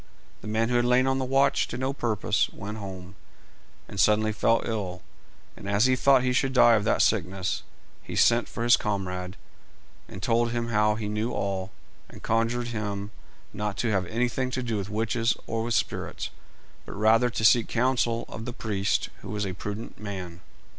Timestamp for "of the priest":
18.27-19.09